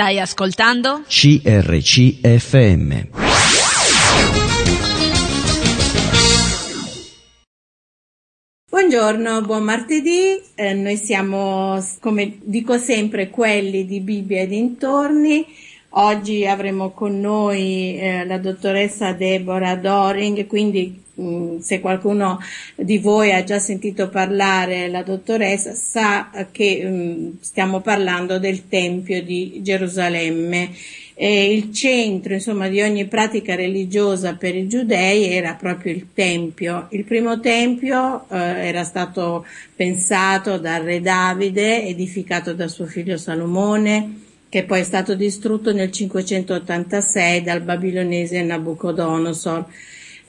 [0.00, 1.02] Stai ascoltando?
[1.06, 3.08] CRCFM.
[8.70, 10.40] Buongiorno, buon martedì.
[10.54, 15.46] Eh, noi siamo, come dico sempre, quelli di Bibbia e dintorni.
[15.94, 22.38] Oggi avremo con noi eh, la dottoressa Deborah Doring, quindi mh, mm, se qualcuno
[22.76, 28.68] di voi ha già sentito parlare la dottoressa sa che mh, mm, stiamo parlando del
[28.68, 30.70] Tempio di Gerusalemme.
[31.14, 36.86] E il centro insomma, di ogni pratica religiosa per i giudei era proprio il Tempio.
[36.92, 44.28] Il primo Tempio eh, era stato pensato da Re Davide, edificato da suo figlio Salomone,
[44.50, 49.64] che poi è stato distrutto nel 586 dal babilonese Nabucodonosor.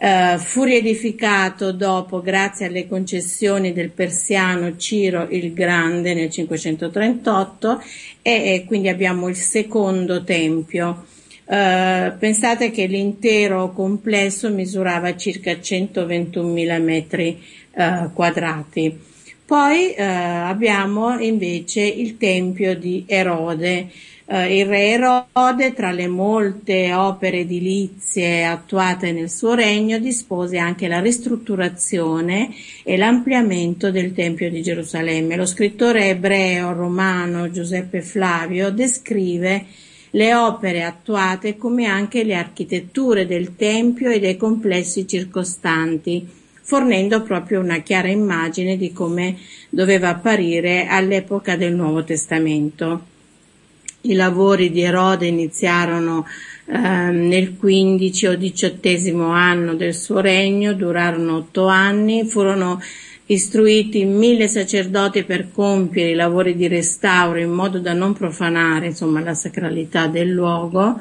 [0.02, 7.84] Uh, fu riedificato dopo grazie alle concessioni del persiano Ciro il Grande nel 538
[8.24, 11.06] e, e quindi abbiamo il secondo tempio.
[11.46, 19.10] Uh, pensate che l'intero complesso misurava circa 121.000 metri uh, quadrati.
[19.52, 23.90] Poi abbiamo invece il tempio di Erode,
[24.26, 30.88] eh, il re Erode, tra le molte opere edilizie attuate nel suo regno, dispose anche
[30.88, 35.36] la ristrutturazione e l'ampliamento del Tempio di Gerusalemme.
[35.36, 39.66] Lo scrittore ebreo romano Giuseppe Flavio descrive
[40.12, 46.28] le opere attuate come anche le architetture del Tempio e dei complessi circostanti,
[46.62, 49.38] fornendo proprio una chiara immagine di come
[49.70, 53.11] doveva apparire all'epoca del Nuovo Testamento.
[54.04, 56.26] I lavori di Erode iniziarono
[56.66, 62.82] eh, nel quindici o diciottesimo anno del suo regno, durarono otto anni, furono
[63.26, 69.22] istruiti mille sacerdoti per compiere i lavori di restauro in modo da non profanare insomma,
[69.22, 71.00] la sacralità del luogo.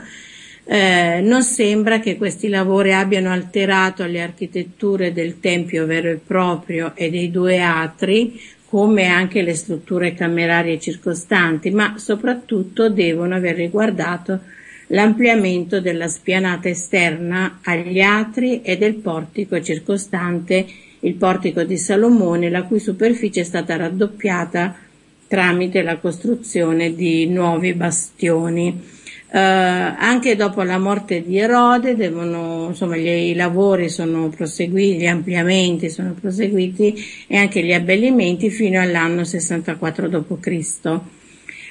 [0.64, 6.92] Eh, non sembra che questi lavori abbiano alterato le architetture del tempio vero e proprio
[6.94, 8.40] e dei due atri,
[8.70, 14.38] come anche le strutture camerarie circostanti, ma soprattutto devono aver riguardato
[14.86, 20.64] l'ampliamento della spianata esterna agli atri e del portico circostante
[21.00, 24.76] il portico di Salomone, la cui superficie è stata raddoppiata
[25.26, 28.98] tramite la costruzione di nuovi bastioni.
[29.32, 35.88] Uh, anche dopo la morte di Erode devono, insomma, i lavori sono proseguiti, gli ampliamenti
[35.88, 41.00] sono proseguiti e anche gli abbellimenti fino all'anno 64 d.C.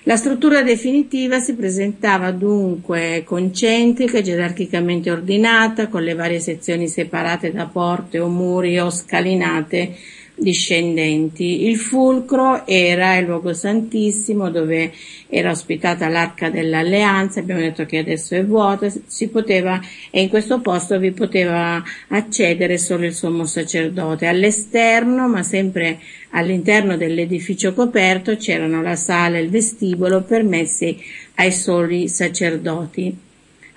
[0.04, 7.66] La struttura definitiva si presentava dunque concentrica, gerarchicamente ordinata, con le varie sezioni separate da
[7.66, 9.98] porte o muri o scalinate
[10.40, 11.68] discendenti.
[11.68, 14.92] Il fulcro era il luogo santissimo dove
[15.28, 19.80] era ospitata l'arca dell'alleanza, abbiamo detto che adesso è vuota, si poteva,
[20.10, 24.26] e in questo posto vi poteva accedere solo il sommo sacerdote.
[24.26, 26.00] All'esterno, ma sempre
[26.32, 30.98] all'interno dell'edificio coperto, c'erano la sala e il vestibolo permessi
[31.36, 33.28] ai soli sacerdoti.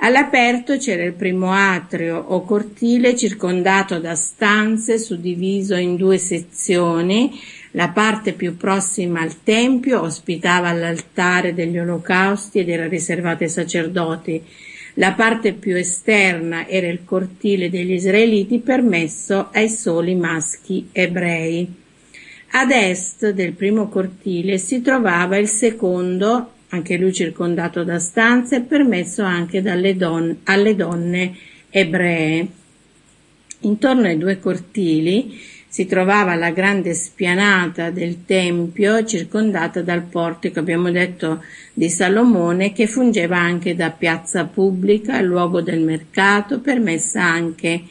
[0.04, 7.38] All'aperto c'era il primo atrio o cortile circondato da stanze suddiviso in due sezioni.
[7.70, 14.42] La parte più prossima al tempio ospitava l'altare degli olocausti ed era riservata ai sacerdoti.
[14.94, 21.72] La parte più esterna era il cortile degli israeliti permesso ai soli maschi ebrei.
[22.50, 29.22] Ad est del primo cortile si trovava il secondo anche lui circondato da stanze, permesso
[29.22, 31.36] anche don- alle donne
[31.68, 32.46] ebree.
[33.60, 35.38] Intorno ai due cortili
[35.68, 42.86] si trovava la grande spianata del Tempio circondata dal portico, abbiamo detto, di Salomone, che
[42.86, 47.82] fungeva anche da piazza pubblica, luogo del mercato, permessa anche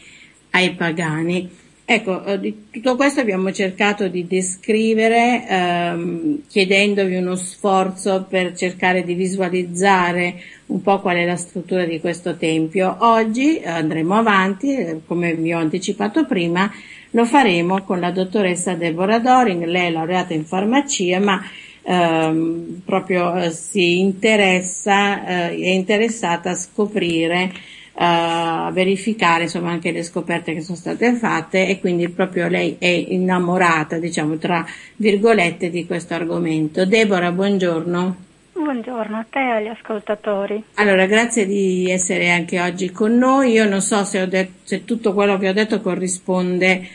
[0.52, 1.50] ai pagani.
[1.84, 9.04] Ecco, eh, di tutto questo abbiamo cercato di descrivere ehm, chiedendovi uno sforzo per cercare
[9.04, 12.96] di visualizzare un po' qual è la struttura di questo tempio.
[13.00, 16.72] Oggi andremo avanti, eh, come vi ho anticipato prima,
[17.12, 21.44] lo faremo con la dottoressa Deborah Doring, lei è laureata in farmacia, ma
[21.84, 27.52] ehm, proprio eh, si interessa, eh, è interessata a scoprire
[27.96, 32.88] a verificare insomma anche le scoperte che sono state fatte e quindi proprio lei è
[32.88, 34.66] innamorata diciamo tra
[34.96, 36.86] virgolette di questo argomento.
[36.86, 38.30] Deborah, buongiorno.
[38.54, 40.64] Buongiorno a te e agli ascoltatori.
[40.76, 43.52] Allora, grazie di essere anche oggi con noi.
[43.54, 46.88] Io non so se, detto, se tutto quello che ho detto corrisponde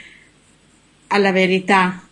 [1.08, 2.02] alla verità.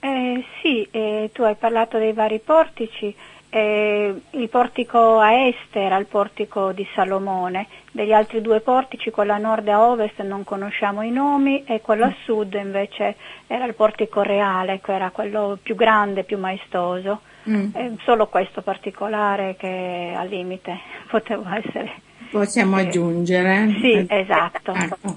[0.00, 3.14] Eh, sì, eh, tu hai parlato dei vari portici
[3.56, 9.32] eh, il portico a est era il portico di Salomone, degli altri due portici, quello
[9.32, 13.14] a nord e a ovest non conosciamo i nomi e quello a sud invece
[13.46, 17.20] era il portico reale, che era quello più grande, più maestoso.
[17.48, 17.68] Mm.
[17.74, 20.76] Eh, solo questo particolare che al limite
[21.08, 21.92] poteva essere.
[22.32, 23.72] Possiamo eh, aggiungere.
[23.80, 24.72] Sì, esatto.
[24.72, 25.16] Ecco.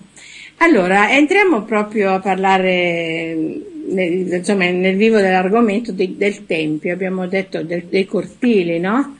[0.57, 3.35] Allora, entriamo proprio a parlare
[3.87, 9.17] nel, insomma, nel vivo dell'argomento di, del tempio, abbiamo detto del, dei cortili, no?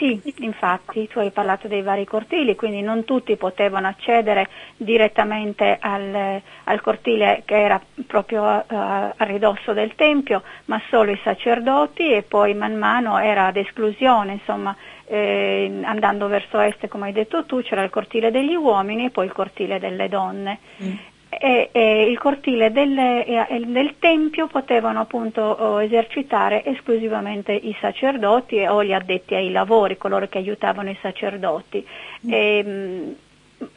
[0.00, 4.48] Sì, infatti tu hai parlato dei vari cortili, quindi non tutti potevano accedere
[4.78, 11.20] direttamente al, al cortile che era proprio uh, a ridosso del Tempio, ma solo i
[11.22, 14.74] sacerdoti e poi man mano era ad esclusione, insomma,
[15.04, 19.26] eh, andando verso est, come hai detto tu, c'era il cortile degli uomini e poi
[19.26, 20.58] il cortile delle donne.
[20.82, 20.96] Mm
[21.30, 28.82] e, e il cortile del, e, del, tempio potevano appunto esercitare esclusivamente i sacerdoti o
[28.82, 31.86] gli addetti ai lavori, coloro che aiutavano i sacerdoti.
[32.26, 32.32] Mm.
[32.32, 33.12] E,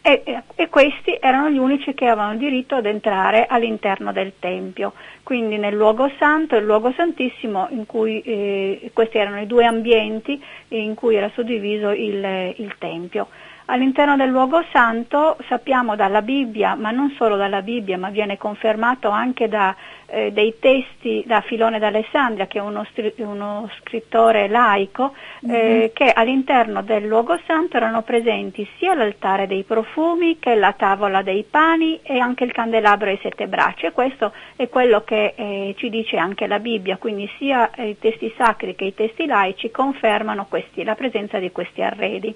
[0.02, 5.58] e, e, questi erano gli unici che avevano diritto ad entrare all'interno del Tempio, quindi
[5.58, 10.42] nel luogo santo e il luogo santissimo, in cui eh, questi erano i due ambienti
[10.70, 13.28] in cui era suddiviso il, il Tempio.
[13.66, 19.10] All'interno del luogo santo sappiamo dalla Bibbia, ma non solo dalla Bibbia, ma viene confermato
[19.10, 19.74] anche da
[20.06, 22.86] eh, dei testi da Filone d'Alessandria, che è uno,
[23.18, 25.86] uno scrittore laico, eh, mm-hmm.
[25.94, 31.46] che all'interno del luogo santo erano presenti sia l'altare dei profumi che la tavola dei
[31.50, 33.88] pani e anche il candelabro ai sette braccia.
[33.88, 38.32] E questo è quello che eh, ci dice anche la Bibbia, quindi sia i testi
[38.38, 42.36] sacri che i testi laici confermano questi, la presenza di questi arredi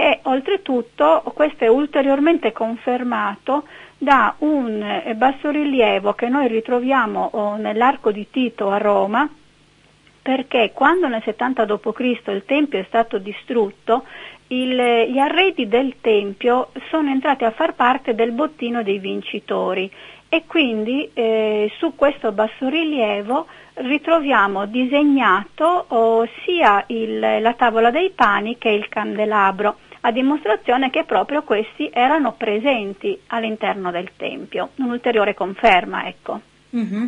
[0.00, 3.64] e oltretutto questo è ulteriormente confermato
[3.98, 9.28] da un eh, bassorilievo che noi ritroviamo oh, nell'arco di Tito a Roma,
[10.22, 12.20] perché quando nel 70 d.C.
[12.28, 14.04] il Tempio è stato distrutto,
[14.46, 14.74] il,
[15.10, 19.90] gli arredi del Tempio sono entrati a far parte del bottino dei vincitori
[20.30, 28.56] e quindi eh, su questo bassorilievo ritroviamo disegnato oh, sia il, la tavola dei pani
[28.56, 36.06] che il candelabro a dimostrazione che proprio questi erano presenti all'interno del Tempio, un'ulteriore conferma,
[36.06, 36.40] ecco.
[36.74, 37.06] Mm-hmm.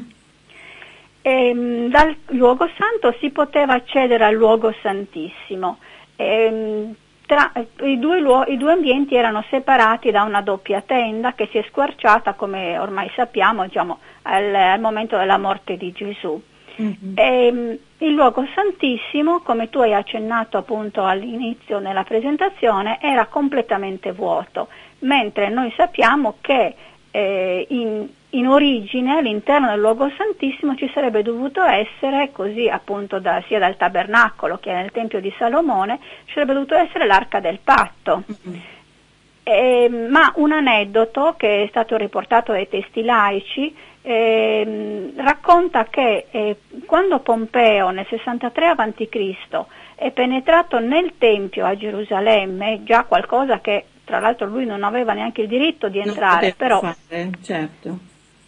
[1.22, 5.78] E, ehm, dal luogo santo si poteva accedere al luogo santissimo.
[6.16, 6.94] E, ehm,
[7.24, 7.52] tra,
[7.84, 11.64] i, due luo- i, due ambienti erano separati da una doppia tenda che si è
[11.68, 16.42] squarciata, come ormai sappiamo, diciamo, al, al momento della morte di Gesù.
[16.80, 17.12] Mm-hmm.
[17.14, 24.12] E, ehm, il luogo santissimo, come tu hai accennato appunto all'inizio nella presentazione, era completamente
[24.12, 24.68] vuoto,
[25.00, 26.74] mentre noi sappiamo che
[27.10, 33.42] eh, in, in, origine all'interno del luogo santissimo ci sarebbe dovuto essere, così appunto da,
[33.46, 38.24] sia dal tabernacolo che nel Tempio di Salomone, ci sarebbe dovuto essere l'arca del patto.
[38.30, 38.60] Mm-hmm.
[39.44, 46.56] Eh, ma un aneddoto che è stato riportato dai testi laici eh, racconta che eh,
[46.86, 49.64] quando Pompeo nel 63 a.C.
[49.94, 55.42] è penetrato nel Tempio a Gerusalemme, già qualcosa che tra l'altro lui non aveva neanche
[55.42, 57.98] il diritto di entrare, però, fare, certo.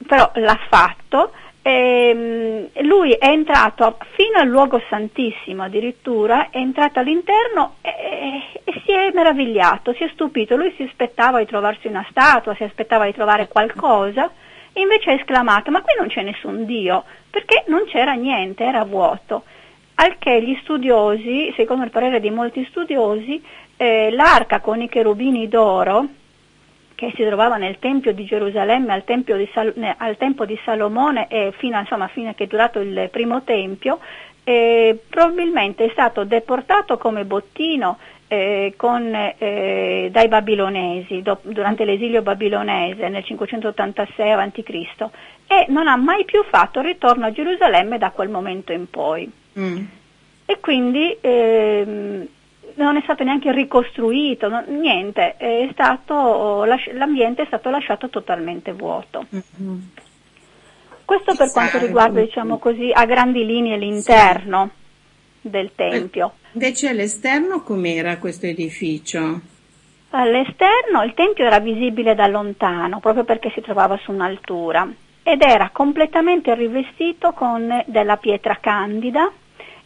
[0.04, 1.30] però l'ha fatto,
[1.62, 7.90] ehm, lui è entrato fino al luogo santissimo addirittura, è entrato all'interno e,
[8.64, 12.64] e, si è meravigliato, si è stupito, lui si aspettava di trovarsi una statua, si
[12.64, 14.31] aspettava di trovare qualcosa
[14.81, 19.44] invece ha esclamato ma qui non c'è nessun Dio, perché non c'era niente, era vuoto.
[19.96, 23.43] Al che gli studiosi, secondo il parere di molti studiosi,
[23.76, 26.06] eh, l'arca con i cherubini d'oro,
[26.94, 31.52] che si trovava nel Tempio di Gerusalemme al, di Sal- al tempo di Salomone e
[31.56, 33.98] fino, insomma, fino a che è durato il primo Tempio,
[34.44, 37.98] eh, probabilmente è stato deportato come bottino
[38.29, 45.08] eh, con, eh, dai babilonesi do, durante l'esilio babilonese nel 586 a.C.
[45.46, 49.31] e non ha mai più fatto ritorno a Gerusalemme da quel momento in poi.
[49.58, 49.84] Mm.
[50.46, 52.27] E quindi ehm,
[52.74, 59.27] non è stato neanche ricostruito, no, niente, è stato, l'ambiente è stato lasciato totalmente vuoto.
[59.34, 59.79] Mm-hmm.
[61.05, 64.70] Questo per quanto riguarda, diciamo così, a grandi linee l'interno
[65.41, 65.51] sì.
[65.51, 66.34] del Tempio.
[66.53, 69.41] Invece all'esterno com'era questo edificio?
[70.11, 74.89] All'esterno il Tempio era visibile da lontano, proprio perché si trovava su un'altura,
[75.23, 79.31] ed era completamente rivestito con della pietra candida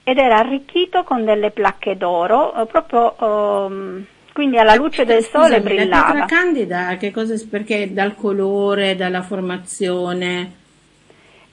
[0.03, 5.59] ed era arricchito con delle placche d'oro, eh, proprio um, quindi alla luce del sole
[5.59, 6.07] Scusami, brillava.
[6.07, 10.58] La pietra candida, che cosa, perché dal colore, dalla formazione?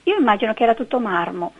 [0.06, 1.52] Io immagino che era tutto marmo.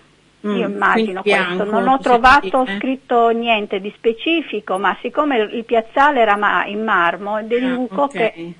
[0.46, 5.38] Mm, Io immagino bianco, questo, non ho trovato sì, scritto niente di specifico, ma siccome
[5.38, 8.32] il piazzale era ma- in marmo, deduco ah, okay.
[8.32, 8.52] che,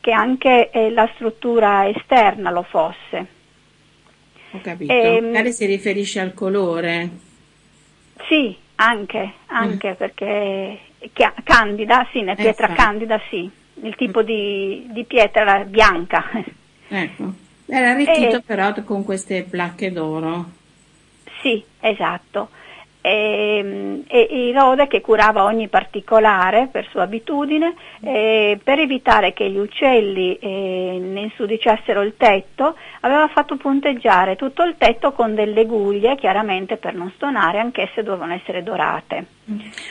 [0.00, 3.26] che, anche eh, la struttura esterna lo fosse.
[4.52, 7.10] Ho capito, e, ehm, magari si riferisce al colore.
[8.26, 9.94] Sì, anche, anche mm.
[9.94, 10.78] perché
[11.44, 13.48] candida, sì, nella pietra eh, candida sì,
[13.82, 16.28] il tipo di, di pietra bianca.
[16.88, 17.32] Ecco,
[17.70, 20.50] era arricchito e, però con queste placche d'oro.
[21.40, 22.50] Sì, esatto.
[23.02, 29.56] E, e Irode che curava ogni particolare per sua abitudine eh, per evitare che gli
[29.56, 36.16] uccelli eh, ne insudiciassero il tetto aveva fatto punteggiare tutto il tetto con delle guglie
[36.16, 39.26] chiaramente per non stonare anch'esse dovevano essere dorate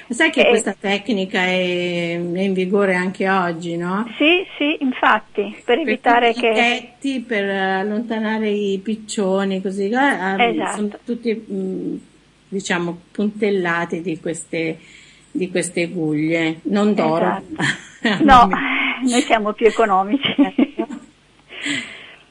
[0.09, 4.07] sai che e, questa tecnica è, è, in vigore anche oggi no?
[4.17, 10.75] sì sì infatti per, per evitare che tetti per allontanare i piccioni così eh, esatto.
[10.75, 12.08] sono tutti mh,
[12.49, 14.79] diciamo, puntellati di queste,
[15.31, 17.41] di queste guglie, non d'oro.
[18.01, 18.23] Esatto.
[18.23, 18.49] no,
[19.07, 20.35] noi siamo più economici.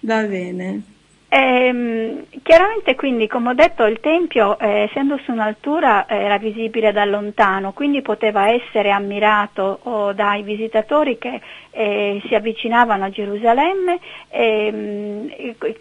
[0.00, 0.82] Va bene.
[1.30, 6.90] Ehm, chiaramente quindi, come ho detto, il tempio, eh, essendo su un'altura, eh, era visibile
[6.90, 11.38] da lontano, quindi poteva essere ammirato oh, dai visitatori che
[11.70, 13.98] eh, si avvicinavano a Gerusalemme
[14.30, 15.32] ehm,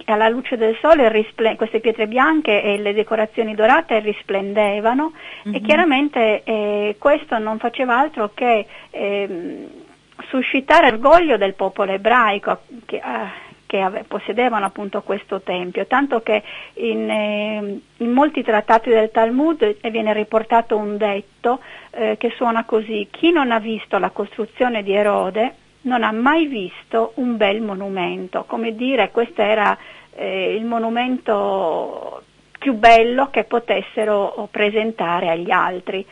[0.06, 5.56] alla luce del sole risplen- queste pietre bianche e le decorazioni dorate risplendevano mm-hmm.
[5.56, 9.68] e chiaramente eh, questo non faceva altro che ehm,
[10.27, 13.32] suscitare orgoglio del popolo ebraico che, ah,
[13.67, 16.41] che ave- possedevano appunto questo tempio, tanto che
[16.75, 21.59] in, eh, in, molti trattati del Talmud viene riportato un detto
[21.91, 26.47] eh, che suona così, chi non ha visto la costruzione di Erode non ha mai
[26.47, 29.77] visto un bel monumento, come dire questo era
[30.15, 32.24] eh, il monumento
[32.57, 36.05] più bello che potessero presentare agli altri.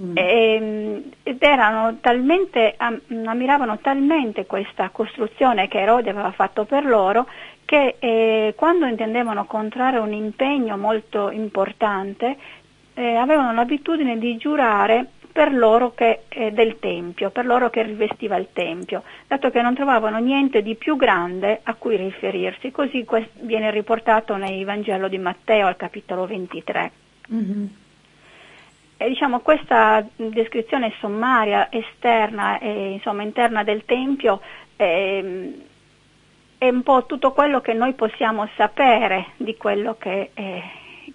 [0.00, 0.16] Mm.
[0.16, 7.26] E, ehm, ed erano talmente, ammiravano talmente questa costruzione che Erode aveva fatto per loro
[7.64, 12.36] che eh, quando intendevano contrarre un impegno molto importante
[12.94, 18.36] eh, avevano l'abitudine di giurare per loro che, eh, del Tempio, per loro che rivestiva
[18.36, 22.72] il Tempio, dato che non trovavano niente di più grande a cui riferirsi.
[22.72, 23.06] Così
[23.42, 26.90] viene riportato nel Vangelo di Matteo al capitolo 23.
[27.32, 27.66] Mm-hmm.
[29.00, 34.40] E diciamo, questa descrizione sommaria, esterna e insomma, interna del Tempio
[34.74, 35.22] è,
[36.58, 40.62] è, un po' tutto quello che noi possiamo sapere di quello che, eh,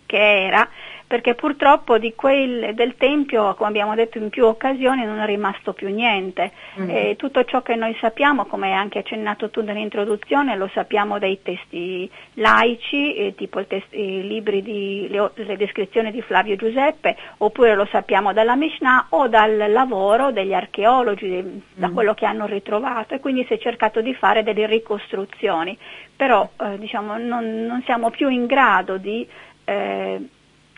[0.06, 0.66] che era
[1.08, 5.74] perché purtroppo di quel, del Tempio, come abbiamo detto in più occasioni, non è rimasto
[5.74, 6.52] più niente.
[6.80, 7.16] Mm-hmm.
[7.16, 12.10] Tutto ciò che noi sappiamo, come hai anche accennato tu nell'introduzione, lo sappiamo dai testi
[12.36, 17.88] laici, eh, tipo test, i libri di le, le, descrizioni di Flavio Giuseppe, oppure lo
[17.92, 21.58] sappiamo dalla Mishnah o dal lavoro degli archeologi, mm-hmm.
[21.76, 25.78] da quello che hanno ritrovato e quindi si è cercato di fare delle ricostruzioni.
[26.16, 29.28] Però eh, diciamo, non, non, siamo più in grado di
[29.66, 30.22] eh,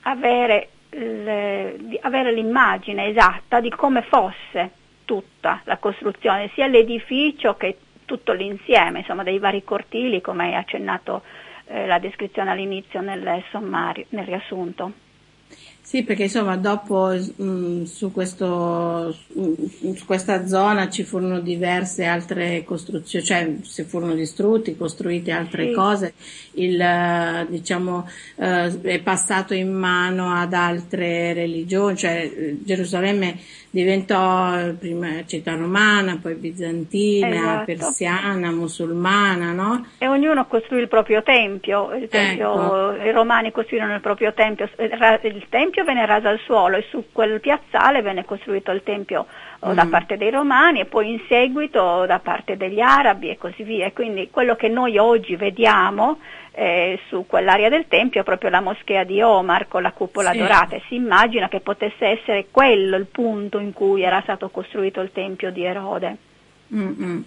[0.08, 4.72] avere, le, avere l'immagine esatta di come fosse
[5.06, 11.24] tutta la costruzione, sia l'edificio che tutto l'insieme, insomma, dei vari cortili, come hai accennato
[11.66, 14.92] eh, la descrizione all'inizio nel sommario, nel riassunto.
[15.86, 22.64] Sì, perché insomma dopo mh, mm, su, questo, su, questa zona ci furono diverse altre
[22.64, 25.74] costruzioni, cioè si furono distrutti, costruite altre sì.
[25.74, 26.14] cose,
[26.54, 33.38] il, diciamo, eh, è passato in mano ad altre religioni, cioè Gerusalemme
[33.76, 37.66] diventò prima città romana, poi bizantina, esatto.
[37.66, 39.86] persiana, musulmana, no?
[39.98, 43.04] E ognuno costruì il proprio tempio, il tempio ecco.
[43.04, 47.42] i romani costruirono il proprio tempio, il tempio venne raso al suolo e su quel
[47.42, 49.26] piazzale venne costruito il tempio
[49.64, 49.72] mm.
[49.74, 53.92] da parte dei romani e poi in seguito da parte degli arabi e così via.
[53.92, 56.20] Quindi quello che noi oggi vediamo
[56.52, 60.38] eh, su quell'area del Tempio, proprio la moschea di Omar con la cupola sì.
[60.38, 65.02] dorata e si immagina che potesse essere quello il punto in cui era stato costruito
[65.02, 66.18] il Tempio di Erode.
[66.74, 67.24] Mm-mm.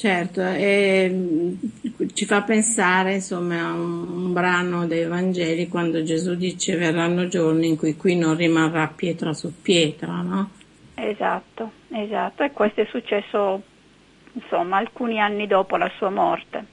[0.00, 1.54] Certo, e mm,
[2.14, 7.68] ci fa pensare insomma a un, un, brano dei Vangeli quando Gesù dice verranno giorni
[7.68, 10.52] in cui qui non rimarrà pietra su pietra, no?
[11.02, 13.62] Esatto, esatto, e questo è successo
[14.32, 16.64] insomma alcuni anni dopo la sua morte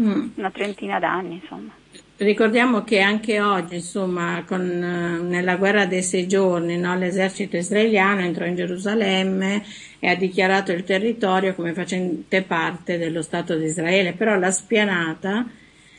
[0.00, 0.28] mm.
[0.36, 1.72] una trentina d'anni insomma.
[2.18, 8.22] Ricordiamo che anche oggi, insomma, con, eh, nella guerra dei sei giorni, no, l'esercito israeliano
[8.22, 9.62] entrò in Gerusalemme
[9.98, 15.46] e ha dichiarato il territorio come facente parte dello Stato di Israele, però la spianata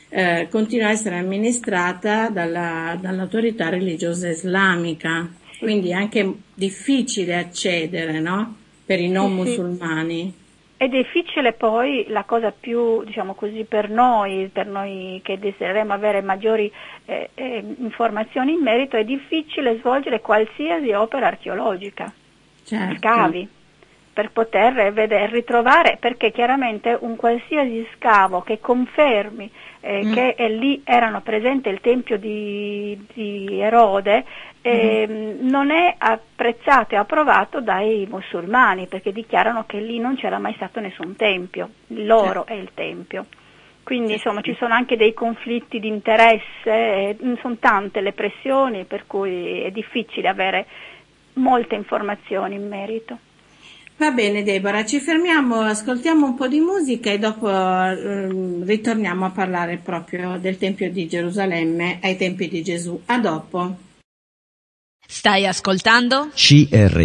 [0.08, 8.56] eh, continua a essere amministrata dalla, dall'autorità religiosa islamica, quindi è anche difficile accedere no?
[8.84, 10.32] per i non musulmani.
[10.76, 16.22] È difficile poi la cosa più, diciamo così, per noi, per noi che desidereremo avere
[16.22, 16.70] maggiori
[17.04, 22.12] eh, eh, informazioni in merito, è difficile svolgere qualsiasi opera archeologica,
[22.62, 22.96] certo.
[22.96, 23.48] scavi,
[24.18, 29.48] per poter vedere, ritrovare, perché chiaramente un qualsiasi scavo che confermi
[29.78, 30.12] eh, mm.
[30.12, 34.24] che lì erano presenti il tempio di, di Erode,
[34.60, 35.48] eh, mm.
[35.48, 40.80] non è apprezzato e approvato dai musulmani perché dichiarano che lì non c'era mai stato
[40.80, 42.52] nessun tempio, loro certo.
[42.54, 43.26] è il tempio.
[43.84, 49.06] Quindi insomma ci sono anche dei conflitti di interesse, eh, sono tante le pressioni per
[49.06, 50.66] cui è difficile avere
[51.34, 53.18] molte informazioni in merito.
[53.98, 58.28] Va bene Deborah, ci fermiamo, ascoltiamo un po' di musica e dopo eh,
[58.64, 63.00] ritorniamo a parlare proprio del Tempio di Gerusalemme ai tempi di Gesù.
[63.06, 63.76] A dopo.
[65.04, 66.30] Stai ascoltando?
[66.32, 66.98] CRCFM.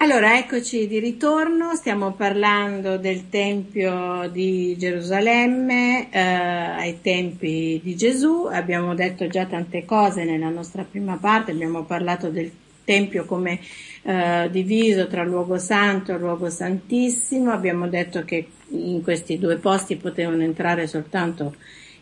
[0.00, 8.46] Allora, eccoci di ritorno, stiamo parlando del Tempio di Gerusalemme eh, ai tempi di Gesù,
[8.48, 12.48] abbiamo detto già tante cose nella nostra prima parte, abbiamo parlato del
[12.84, 13.58] Tempio come
[14.02, 19.96] eh, diviso tra luogo santo e luogo santissimo, abbiamo detto che in questi due posti
[19.96, 21.56] potevano entrare soltanto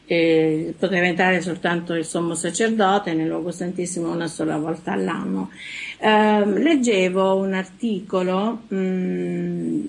[0.06, 5.50] eh, poteva entrare soltanto il sommo sacerdote nel luogo santissimo una sola volta all'anno.
[5.98, 9.84] Eh, leggevo un articolo mh, mm,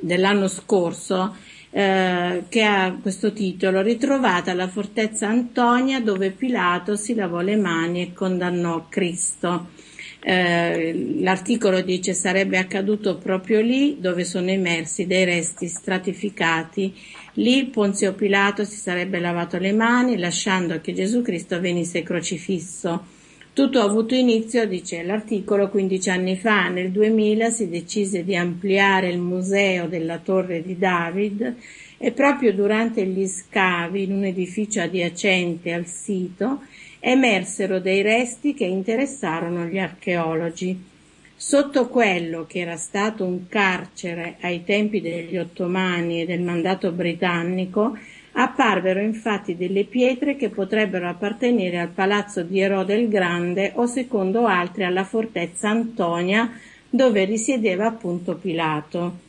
[0.00, 1.34] dell'anno scorso
[1.70, 8.02] eh, che ha questo titolo Ritrovata la fortezza Antonia dove Pilato si lavò le mani
[8.02, 9.73] e condannò Cristo.
[10.20, 16.94] Eh, l'articolo dice sarebbe accaduto proprio lì dove sono emersi dei resti stratificati
[17.38, 23.06] Lì Ponzio Pilato si sarebbe lavato le mani lasciando che Gesù Cristo venisse crocifisso.
[23.52, 26.68] Tutto ha avuto inizio, dice l'articolo, 15 anni fa.
[26.68, 31.56] Nel 2000 si decise di ampliare il museo della Torre di David
[31.98, 36.60] e proprio durante gli scavi in un edificio adiacente al sito
[37.06, 40.92] emersero dei resti che interessarono gli archeologi.
[41.36, 47.94] Sotto quello che era stato un carcere ai tempi degli ottomani e del mandato britannico,
[48.32, 54.46] apparvero infatti delle pietre che potrebbero appartenere al palazzo di Erode il Grande o secondo
[54.46, 56.50] altri alla fortezza Antonia
[56.88, 59.23] dove risiedeva appunto Pilato.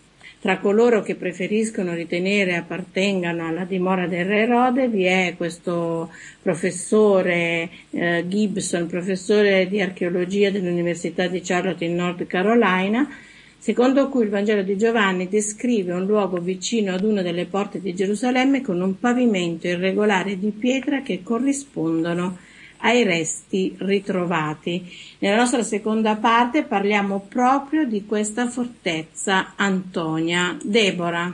[0.46, 7.68] Tra coloro che preferiscono ritenere appartengano alla dimora del re Erode vi è questo professore
[7.90, 13.10] eh, Gibson, professore di archeologia dell'Università di Charlotte in North Carolina,
[13.58, 17.96] secondo cui il Vangelo di Giovanni descrive un luogo vicino ad una delle porte di
[17.96, 22.38] Gerusalemme con un pavimento irregolare di pietra che corrispondono
[22.86, 25.18] ai resti ritrovati.
[25.20, 30.56] Nella nostra seconda parte parliamo proprio di questa fortezza Antonia.
[30.62, 31.34] Deborah.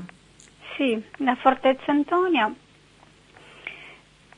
[0.77, 2.51] Sì, la fortezza Antonia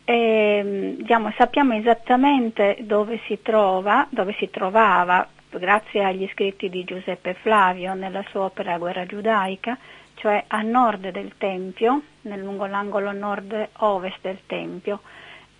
[0.06, 7.36] eh, diciamo, sappiamo esattamente dove si trova, dove si trovava, grazie agli scritti di Giuseppe
[7.36, 9.78] Flavio nella sua opera Guerra giudaica,
[10.15, 15.02] cioè a nord del Tempio, lungo l'angolo nord-ovest del Tempio.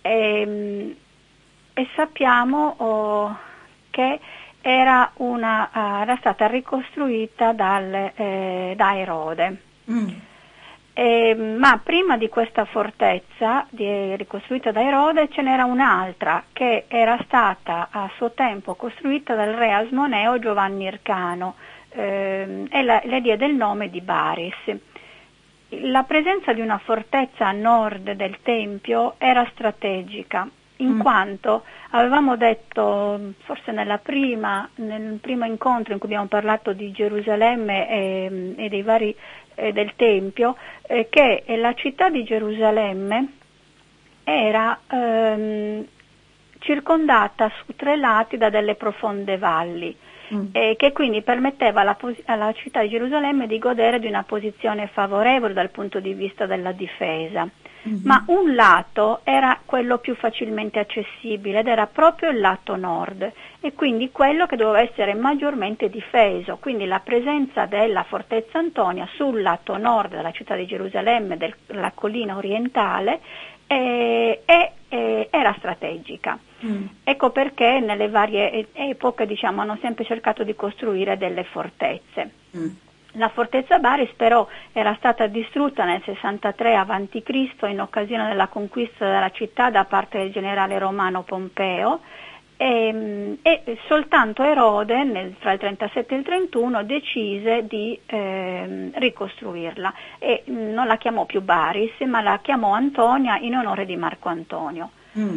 [0.02, 0.94] E, ehm,
[1.74, 3.38] e sappiamo oh,
[3.90, 4.20] che
[4.60, 9.60] era, una, uh, era, stata ricostruita dal, eh, da Erode.
[9.90, 10.08] Mm.
[10.96, 17.18] E, ma prima di questa fortezza di, ricostruita da Erode ce n'era un'altra che era
[17.24, 21.56] stata a suo tempo costruita dal re Asmoneo Giovanni Ircano
[21.90, 24.76] eh, e la, le dia del nome di Baris.
[25.80, 31.00] La presenza di una fortezza a nord del Tempio era strategica in mm.
[31.00, 38.54] quanto avevamo detto, forse prima, nel primo incontro in cui abbiamo parlato di Gerusalemme e,
[38.56, 39.14] e dei vari
[39.54, 43.32] eh, del Tempio, eh, che la città di Gerusalemme
[44.24, 45.86] era ehm,
[46.58, 49.96] circondata su tre lati da delle profonde valli.
[50.32, 50.46] Mm.
[50.52, 55.52] Eh, che quindi permetteva alla, alla, città di Gerusalemme di godere di una posizione favorevole
[55.52, 57.46] dal punto di vista della difesa.
[57.86, 57.98] Mm-hmm.
[58.04, 63.74] Ma un lato era quello più facilmente accessibile ed era proprio il lato nord e
[63.74, 66.56] quindi quello che doveva essere maggiormente difeso.
[66.56, 72.36] Quindi la presenza della fortezza Antonia sul lato nord della città di Gerusalemme, della collina
[72.36, 73.20] orientale,
[73.66, 76.38] eh, eh, era strategica.
[76.64, 76.86] Mm.
[77.04, 82.30] Ecco perché nelle varie epoche diciamo, hanno sempre cercato di costruire delle fortezze.
[82.56, 82.68] Mm.
[83.16, 87.22] La fortezza Baris però era stata distrutta nel 63 a.C.
[87.68, 92.00] in occasione della conquista della città da parte del generale romano Pompeo
[92.56, 98.90] e, ehm, e soltanto Erode nel, tra il 37 e il 31 decise di eh,
[98.94, 103.96] ricostruirla e mm, non la chiamò più Baris ma la chiamò Antonia in onore di
[103.96, 104.90] Marco Antonio.
[105.16, 105.36] Mm.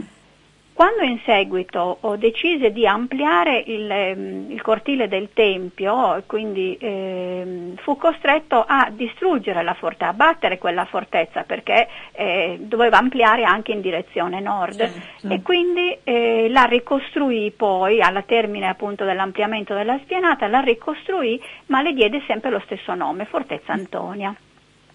[0.78, 7.98] Quando in seguito decise di ampliare il, ehm, il cortile del Tempio, quindi eh, fu
[7.98, 13.82] costretto a distruggere la fortezza, a battere quella fortezza perché eh, doveva ampliare anche in
[13.82, 15.34] direzione nord certo.
[15.34, 21.82] e quindi eh, la ricostruì poi, alla termine appunto dell'ampliamento della spianata, la ricostruì ma
[21.82, 24.32] le diede sempre lo stesso nome, Fortezza Antonia.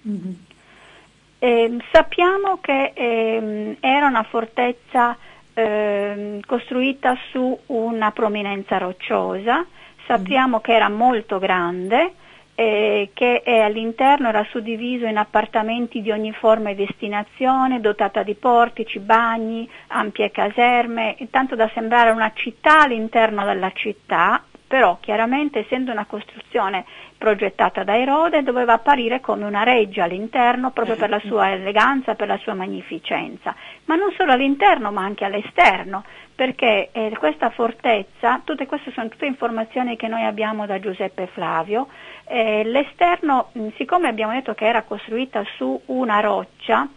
[0.09, 1.79] Mm-hmm.
[1.91, 5.17] sappiamo che ehm, era una fortezza
[5.55, 9.65] eh, costruita su una prominenza rocciosa,
[10.07, 10.61] sappiamo mm.
[10.61, 12.13] che era molto grande,
[12.55, 18.99] eh, che all'interno era suddiviso in appartamenti di ogni forma e destinazione, dotata di portici,
[18.99, 26.07] bagni, ampie caserme, tanto da sembrare una città all'interno della città, però chiaramente essendo una
[26.07, 26.87] costruzione
[27.19, 31.29] progettata da Erode doveva apparire come una reggia all'interno proprio per la mm.
[31.29, 33.55] sua eleganza, per la sua magnificenza,
[33.85, 36.05] ma non solo all'interno ma anche all'esterno,
[36.35, 41.89] perché eh, questa fortezza, tutte queste sono tutte informazioni che noi abbiamo da Giuseppe Flavio,
[42.25, 46.89] eh, l'esterno, siccome abbiamo detto che era costruita su una roccia,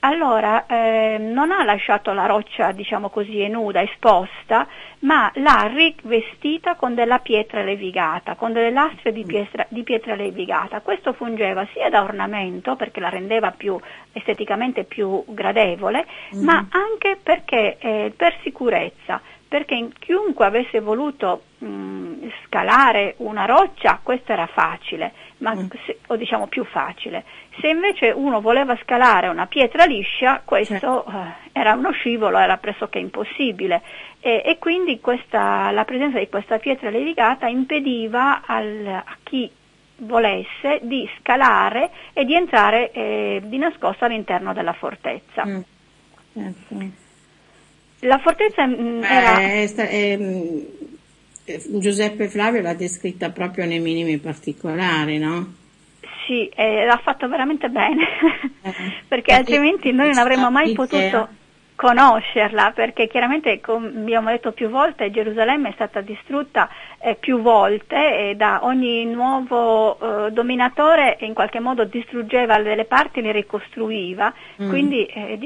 [0.00, 4.66] allora eh, non ha lasciato la roccia, diciamo così, nuda, esposta,
[5.00, 10.80] ma l'ha rivestita con della pietra levigata, con delle lastre di pietra, di pietra levigata.
[10.80, 13.78] Questo fungeva sia da ornamento, perché la rendeva più
[14.12, 16.44] esteticamente più gradevole, mm-hmm.
[16.44, 24.32] ma anche perché eh, per sicurezza perché chiunque avesse voluto mh, scalare una roccia questo
[24.32, 25.66] era facile, ma, mm.
[25.84, 27.24] se, o diciamo più facile.
[27.60, 32.98] Se invece uno voleva scalare una pietra liscia, questo eh, era uno scivolo, era pressoché
[32.98, 33.82] impossibile
[34.20, 39.50] e, e quindi questa, la presenza di questa pietra levigata impediva al, a chi
[39.98, 45.46] volesse di scalare e di entrare eh, di nascosto all'interno della fortezza.
[45.46, 45.60] Mm.
[46.32, 47.04] Certo.
[48.00, 49.40] La fortezza mm, era...
[49.40, 50.95] Eh, eh,
[51.78, 55.54] Giuseppe Flavio l'ha descritta proprio nei minimi particolari, no?
[56.26, 58.02] Sì, eh, l'ha fatto veramente bene,
[58.62, 58.74] eh,
[59.06, 61.28] perché altrimenti noi non avremmo mai potuto
[61.76, 68.30] conoscerla perché chiaramente come abbiamo detto più volte Gerusalemme è stata distrutta eh, più volte
[68.30, 74.32] e da ogni nuovo eh, dominatore in qualche modo distruggeva delle parti e le ricostruiva
[74.62, 74.68] mm.
[74.70, 75.38] quindi eh,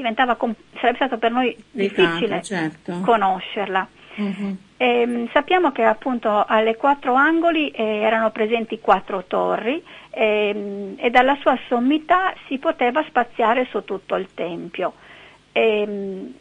[0.79, 3.01] sarebbe stato per noi difficile certo.
[3.03, 3.87] conoscerla
[4.21, 4.53] mm-hmm.
[4.77, 10.95] e, ehm, sappiamo che appunto alle quattro angoli eh, erano presenti quattro torri e, ehm,
[10.97, 14.93] e dalla sua sommità si poteva spaziare su tutto il tempio
[15.51, 16.33] ehm,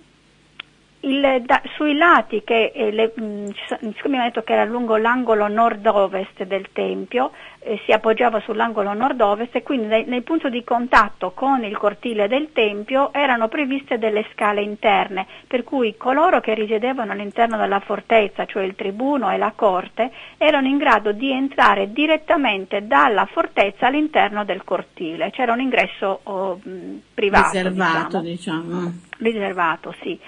[1.00, 5.48] il, da, sui lati che eh, le, mh, mm, siccome detto che era lungo l'angolo
[5.48, 11.30] nord-ovest del Tempio, eh, si appoggiava sull'angolo nord-ovest e quindi nel, nel, punto di contatto
[11.32, 17.12] con il cortile del Tempio erano previste delle scale interne, per cui coloro che risiedevano
[17.12, 22.86] all'interno della fortezza, cioè il tribuno e la corte, erano in grado di entrare direttamente
[22.86, 27.52] dalla fortezza all'interno del cortile, c'era un ingresso oh, mh, privato.
[27.52, 28.62] Riservato, diciamo.
[28.62, 28.92] diciamo.
[29.18, 30.18] Riservato, sì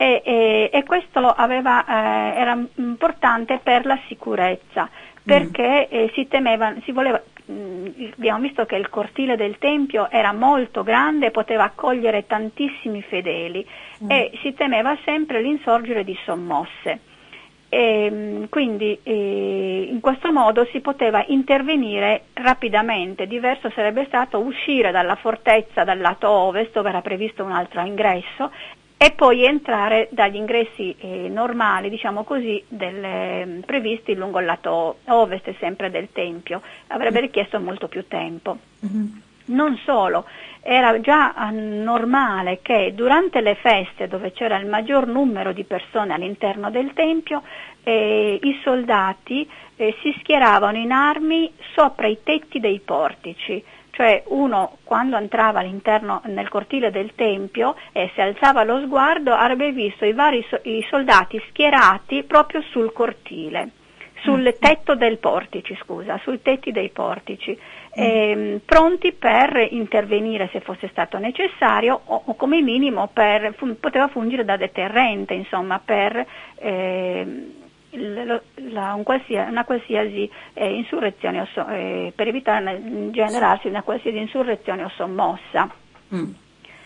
[0.00, 4.88] e, e, e questo aveva, eh, era importante per la sicurezza
[5.22, 5.94] perché mm.
[5.94, 7.86] eh, si temeva, si voleva, mh, mm,
[8.16, 13.66] abbiamo visto che il cortile del Tempio era molto grande e poteva accogliere tantissimi fedeli
[14.02, 14.10] mm.
[14.10, 17.00] e si temeva sempre l'insorgere di sommosse.
[17.68, 24.92] E, mm, quindi eh, in questo modo si poteva intervenire rapidamente, diverso sarebbe stato uscire
[24.92, 28.50] dalla fortezza dal lato ovest dove era previsto un altro ingresso
[29.02, 34.98] e poi entrare dagli ingressi eh, normali, diciamo così, del, eh, previsti lungo il lato
[35.06, 36.60] ovest sempre del Tempio.
[36.88, 37.22] Avrebbe mm.
[37.22, 38.58] richiesto molto più tempo.
[38.84, 39.06] Mm-hmm.
[39.46, 40.26] Non solo,
[40.60, 46.70] era già normale che durante le feste dove c'era il maggior numero di persone all'interno
[46.70, 47.42] del Tempio,
[47.82, 53.64] eh, i soldati eh, si schieravano in armi sopra i tetti dei portici
[54.00, 59.72] cioè uno quando entrava all'interno nel cortile del Tempio e se alzava lo sguardo avrebbe
[59.72, 63.72] visto i vari so- i soldati schierati proprio sul cortile
[64.22, 64.58] sul mm.
[64.58, 67.58] tetto del portici, scusa, sui tetti dei portici.
[67.94, 74.08] eh, pronti per intervenire se fosse stato necessario o, o come minimo per, fu, poteva
[74.08, 77.26] fungere da deterrente, insomma, per eh,
[77.90, 83.82] la, la, un qualsiasi, una qualsiasi eh, insurrezione so, eh, per evitare in generarsi una
[83.82, 85.68] qualsiasi insurrezione o sommossa.
[86.14, 86.30] Mm,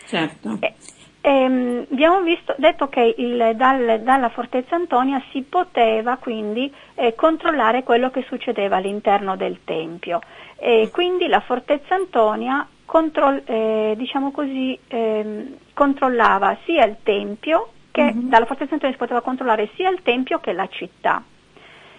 [0.05, 0.57] certo.
[0.59, 0.73] E,
[1.21, 7.83] ehm, abbiamo visto, detto che il, dal, dalla Fortezza Antonia si poteva quindi eh, controllare
[7.83, 10.21] quello che succedeva all'interno del Tempio.
[10.57, 18.03] E quindi la Fortezza Antonia control, eh, diciamo così, ehm, controllava sia il Tempio che
[18.03, 18.27] mm-hmm.
[18.27, 21.23] dalla Fortezza Antonia si poteva controllare sia il Tempio che la città.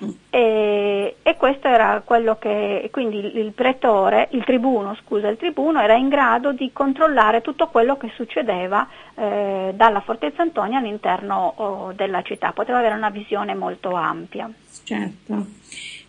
[0.04, 0.10] Mm.
[0.28, 5.80] E, e, questo era quello che quindi il, il, pretore, il tribuno, scusa, il tribuno
[5.80, 11.92] era in grado di controllare tutto quello che succedeva eh, dalla Fortezza Antonia all'interno oh,
[11.92, 14.50] della città, poteva avere una visione molto ampia.
[14.84, 15.46] Certo.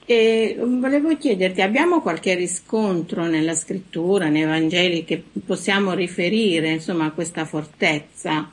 [0.06, 7.12] E volevo chiederti, abbiamo qualche riscontro nella scrittura, nei Vangeli che possiamo riferire insomma, a
[7.12, 8.52] questa fortezza?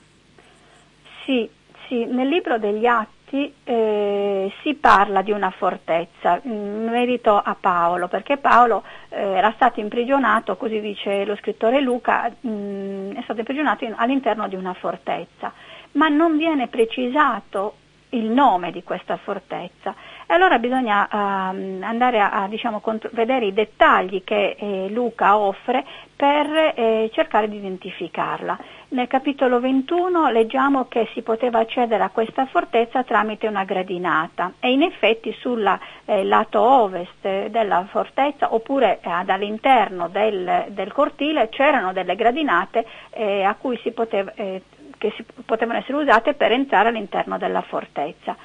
[1.25, 1.49] Sì,
[1.89, 8.09] sì, nel libro degli Atti eh, si parla di una fortezza, in merito a Paolo,
[8.09, 13.41] perché Paolo eh, era stato imprigionato, così dice lo scrittore Luca, mh, mm, è stato
[13.41, 15.53] imprigionato in, all'interno di una fortezza,
[15.93, 17.77] ma non viene precisato
[18.11, 19.95] il nome di questa fortezza.
[20.27, 25.37] E allora bisogna uh, andare a, a diciamo, contro- vedere i dettagli che eh, Luca
[25.37, 25.85] offre
[26.17, 28.59] per eh, cercare di identificarla.
[28.95, 34.71] Nel capitolo 21 leggiamo che si poteva accedere a questa fortezza tramite una gradinata e
[34.71, 35.67] in effetti sul
[36.05, 43.43] eh, lato ovest della fortezza oppure eh, dall'interno del, del, cortile c'erano delle gradinate eh,
[43.43, 44.63] a cui si poteva eh,
[44.99, 48.37] che si, potevano essere usate per entrare all'interno della fortezza.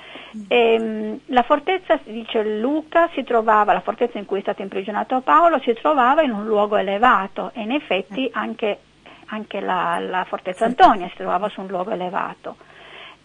[0.47, 5.21] E, ehm, la fortezza, dice Luca, si trovava, la fortezza in cui è stato imprigionato
[5.21, 8.79] Paolo, si trovava in un luogo elevato e in effetti anche,
[9.27, 12.57] anche la, la, fortezza Antonia si trovava su un luogo elevato.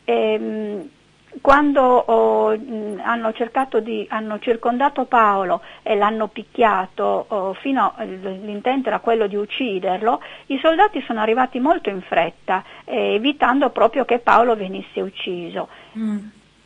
[0.05, 0.89] E, ehm,
[1.41, 3.33] quando oh, hanno,
[3.83, 10.23] di, hanno, circondato Paolo e l'hanno picchiato oh, fino a, l'intento era quello di ucciderlo,
[10.47, 15.69] i soldati sono arrivati molto in fretta, eh, evitando proprio che Paolo venisse ucciso.
[15.99, 16.19] Mm.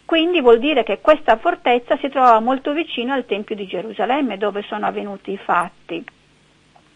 [0.04, 4.62] Quindi vuol dire che questa fortezza si trovava molto vicino al Tempio di Gerusalemme dove
[4.62, 6.02] sono avvenuti i fatti.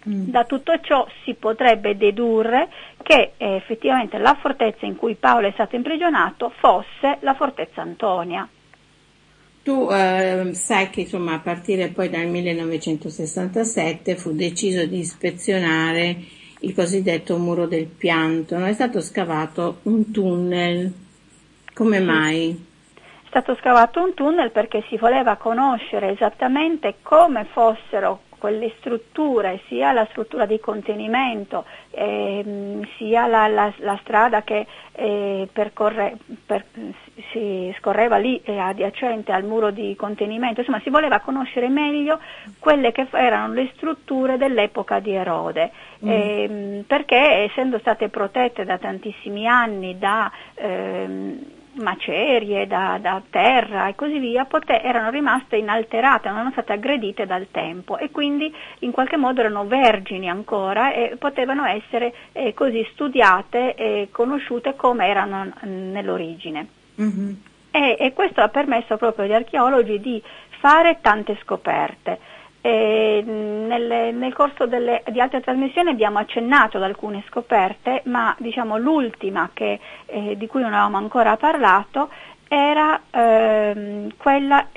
[0.08, 0.28] Mm.
[0.28, 2.68] Da tutto ciò si potrebbe dedurre
[3.02, 8.48] che eh, effettivamente la fortezza in cui Paolo è stato imprigionato fosse la fortezza Antonia.
[9.62, 16.16] Tu eh, sai che insomma, a partire poi dal 1967 fu deciso di ispezionare
[16.62, 20.92] il cosiddetto muro del pianto, non è stato scavato un tunnel.
[21.74, 22.50] Come mai?
[22.94, 29.92] È stato scavato un tunnel perché si voleva conoscere esattamente come fossero quelle strutture, sia
[29.92, 36.64] la struttura di contenimento, eh, sia la, la, la, strada che eh, percorre, per,
[37.30, 42.18] si scorreva lì eh, adiacente al muro di contenimento, insomma si voleva conoscere meglio
[42.58, 45.70] quelle che erano le strutture dell'epoca di Erode,
[46.04, 46.08] mm.
[46.10, 53.94] Ehm, perché essendo state protette da tantissimi anni da ehm, macerie, da, da, terra e
[53.94, 58.90] così via, pote- erano rimaste inalterate, non erano state aggredite dal tempo e quindi in
[58.90, 65.52] qualche modo erano vergini ancora e potevano essere eh, così studiate e conosciute come erano
[65.62, 66.66] nell'origine.
[67.00, 67.32] Mm-hmm.
[67.70, 70.22] E, e questo ha permesso proprio agli archeologi di
[70.60, 72.18] fare tante scoperte.
[72.64, 79.50] Nel, nel, corso delle, di altre trasmissioni abbiamo accennato ad alcune scoperte, ma diciamo, l'ultima
[79.52, 82.08] che, eh, di cui non avevamo ancora parlato
[82.46, 84.68] era ehm, quella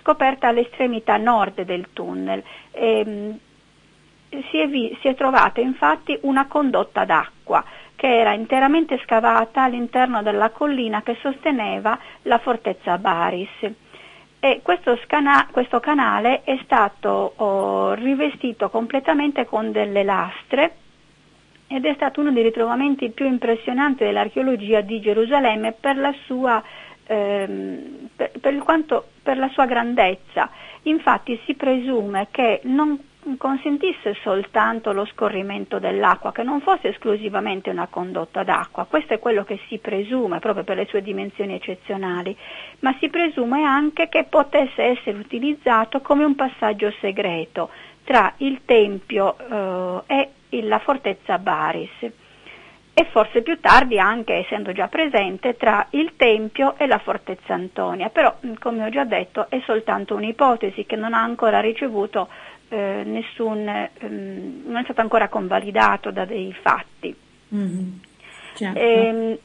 [0.00, 2.42] scoperta all'estremità nord del tunnel.
[2.72, 3.38] Ehm,
[4.50, 7.64] si, è vi, si è trovata infatti una condotta d'acqua
[7.96, 13.48] che era interamente scavata all'interno della collina che sosteneva la fortezza Baris
[14.44, 20.74] e questo, scana- questo canale è stato oh, rivestito completamente con delle lastre
[21.66, 26.62] ed è stato uno dei ritrovamenti più impressionanti dell'archeologia di Gerusalemme per la sua,
[27.06, 30.50] ehm, per, per, quanto, per la sua grandezza.
[30.84, 32.98] Infatti si presume che non
[33.38, 39.44] consentisse soltanto lo scorrimento dell'acqua, che non fosse esclusivamente una condotta d'acqua, questo è quello
[39.44, 42.36] che si presume proprio per le sue dimensioni eccezionali,
[42.80, 47.70] ma si presume anche che potesse essere utilizzato come un passaggio segreto
[48.04, 52.22] tra il Tempio eh, e la fortezza Baris
[52.94, 58.08] e forse più tardi anche essendo già presente tra il Tempio e la Fortezza Antonia,
[58.08, 62.28] però come ho già detto è soltanto un'ipotesi che non ha ancora ricevuto
[62.68, 67.14] eh, nessun, ehm, non è stato ancora convalidato da dei fatti.
[67.52, 67.88] Mm-hmm.
[68.54, 68.78] Certo.
[68.78, 69.38] Eh,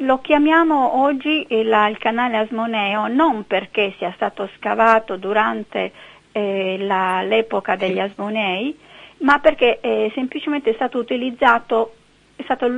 [0.00, 5.92] lo chiamiamo oggi il, il, canale Asmoneo non perché sia stato scavato durante
[6.32, 8.76] eh, la, l'epoca degli Asmonei,
[9.18, 11.95] ma perché è semplicemente stato utilizzato,
[12.36, 12.68] è stato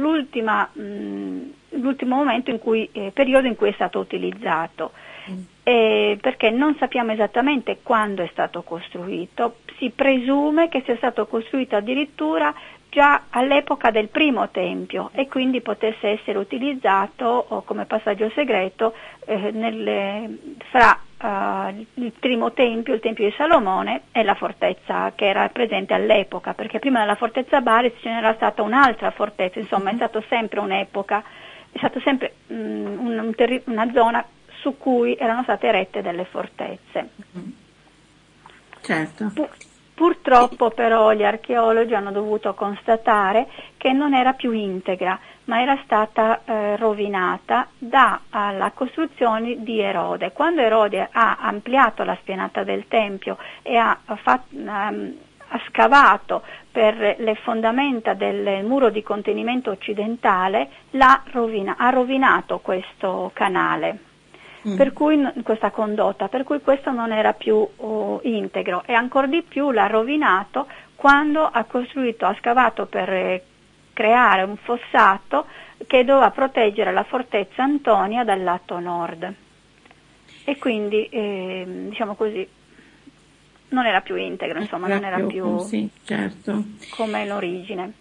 [0.73, 4.93] mh, l'ultimo momento in cui, eh, periodo in cui è stato utilizzato.
[5.31, 5.41] Mm.
[5.63, 11.77] Eh, perché non sappiamo esattamente quando è stato costruito, si presume che sia stato costruito
[11.77, 12.55] addirittura
[12.91, 18.95] già all'epoca del primo tempio e quindi potesse essere utilizzato come passaggio segreto
[19.27, 20.39] eh, nelle,
[20.71, 25.95] fra uh, il primo tempio, il tempio di Salomone e la fortezza che era presente
[25.95, 29.99] all'epoca, perché prima della fortezza Baris ce n'era stata un'altra fortezza, insomma è mhm.
[29.99, 31.23] stata sempre un'epoca,
[31.71, 32.57] è stata sempre um,
[33.01, 34.25] un, un terri- una zona
[34.61, 37.09] su cui erano state erette delle fortezze.
[38.81, 39.33] Certo.
[39.99, 46.43] Purtroppo però gli archeologi hanno dovuto constatare che non era più integra, ma era stata
[46.45, 50.31] eh, rovinata dalla costruzione di Erode.
[50.31, 55.13] Quando Erode ha ampliato la spianata del Tempio e ha, fatto, um,
[55.49, 60.69] ha scavato per le fondamenta del muro di contenimento occidentale,
[61.33, 64.07] rovina, ha rovinato questo canale
[64.69, 64.77] mm.
[64.77, 69.43] per cui, questa condotta, per cui questo non era più uh, integro e ancora di
[69.43, 73.43] più l'ha rovinato quando ha costruito, ha scavato per eh,
[73.93, 75.47] creare un fossato
[75.87, 79.33] che doveva proteggere la fortezza Antonia dal lato nord.
[80.45, 82.47] E quindi, eh, diciamo così,
[83.69, 86.65] non era più integro, insomma, non era più sì, certo.
[86.91, 87.93] come l'origine.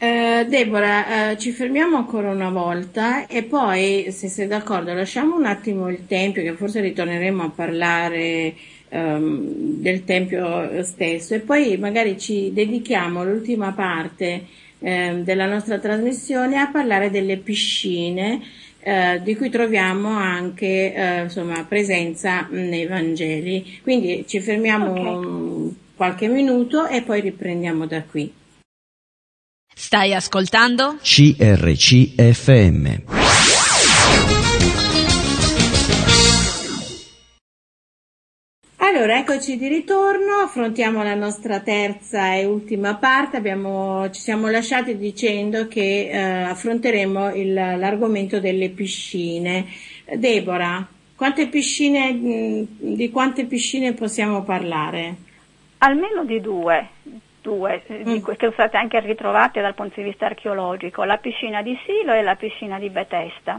[0.00, 5.44] Eh, Deborah, eh, ci fermiamo ancora una volta e poi, se sei d'accordo, lasciamo un
[5.44, 8.54] attimo il Tempio, che forse ritorneremo a parlare
[8.90, 9.40] ehm,
[9.80, 14.44] del Tempio stesso, e poi magari ci dedichiamo l'ultima parte
[14.78, 18.40] eh, della nostra trasmissione a parlare delle piscine,
[18.78, 23.80] eh, di cui troviamo anche eh, insomma, presenza nei Vangeli.
[23.82, 25.74] Quindi ci fermiamo okay.
[25.96, 28.37] qualche minuto e poi riprendiamo da qui.
[29.80, 30.96] Stai ascoltando?
[31.00, 32.86] CRCFM.
[38.78, 43.36] Allora, eccoci di ritorno, affrontiamo la nostra terza e ultima parte.
[43.36, 49.64] Abbiamo, ci siamo lasciati dicendo che eh, affronteremo il, l'argomento delle piscine.
[50.12, 55.14] Deborah, quante piscine, di quante piscine possiamo parlare?
[55.78, 56.88] Almeno di due
[57.48, 58.24] due, mm.
[58.24, 62.20] che sono state anche ritrovate dal punto di vista archeologico, la piscina di Silo e
[62.20, 63.58] la piscina di Betesta.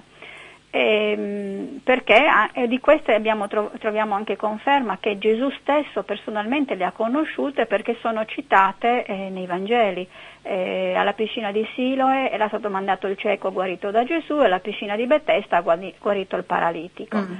[0.71, 2.23] E, ehm, perché
[2.54, 7.97] e di queste abbiamo, troviamo anche conferma che Gesù stesso personalmente le ha conosciute perché
[7.99, 10.08] sono citate eh, nei Vangeli.
[10.43, 14.60] Eh, alla piscina di Siloe era stato mandato il cieco guarito da Gesù e alla
[14.60, 17.17] piscina di Betesta ha guarito il paralitico.
[17.17, 17.34] Mm.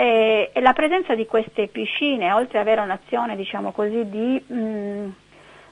[0.00, 4.54] E, e, la presenza di queste piscine, oltre ad avere un'azione diciamo così, di mh,
[4.54, 5.08] mm,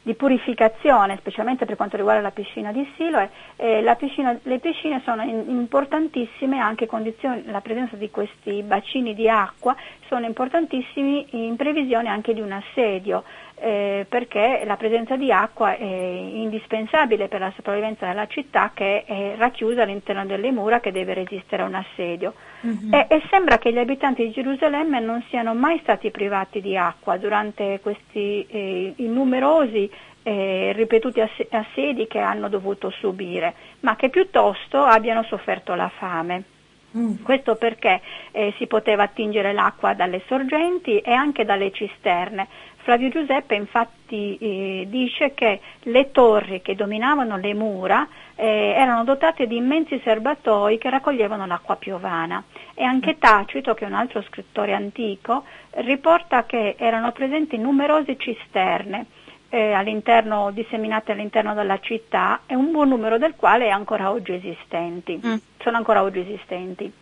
[0.07, 3.29] di purificazione, specialmente per quanto riguarda la piscina di Siloe.
[3.57, 6.87] Eh, piscina, le piscine sono importantissime, anche
[7.47, 9.75] la presenza di questi bacini di acqua
[10.07, 13.25] sono importantissimi in previsione anche di un assedio
[13.59, 19.35] eh, perché la presenza di acqua è indispensabile per la sopravvivenza della città che è
[19.37, 22.35] racchiusa all'interno delle mura che deve resistere a un assedio.
[22.67, 22.93] Mm-hmm.
[22.93, 27.17] E, e, sembra che gli abitanti di Gerusalemme non siano mai stati privati di acqua
[27.17, 29.91] durante questi eh, numerosi
[30.23, 36.45] eh, ripetuti assedi che hanno dovuto subire, ma che piuttosto abbiano sofferto la fame.
[36.97, 37.23] Mm.
[37.23, 38.01] Questo perché
[38.33, 42.49] eh, si poteva attingere l'acqua dalle sorgenti e anche dalle cisterne,
[42.87, 49.49] Flavio Giuseppe infatti eh, dice che le torri che dominavano le mura eh, erano dotate
[49.49, 52.45] di immensi serbatoi che raccoglievano l'acqua piovana
[52.75, 59.07] e anche Tacito, che è un altro scrittore antico, riporta che erano presenti numerose cisterne
[59.49, 64.33] eh, all'interno, disseminate all'interno della città e un buon numero del quale è ancora oggi
[64.33, 65.35] esistenti, mm.
[65.59, 66.93] sono ancora oggi esistenti.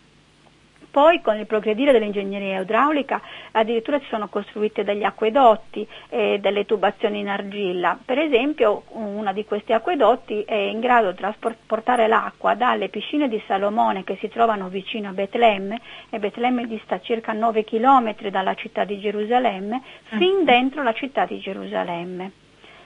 [0.94, 7.18] Poi con il progredire dell'ingegneria idraulica addirittura si sono costruiti degli acquedotti e delle tubazioni
[7.18, 7.98] in argilla.
[8.04, 13.42] Per esempio uno di questi acquedotti è in grado di trasportare l'acqua dalle piscine di
[13.44, 15.80] Salomone che si trovano vicino a Betlemme
[16.10, 20.16] e Betlemme dista circa 9 km dalla città di Gerusalemme, ah.
[20.16, 22.30] fin dentro la città di Gerusalemme.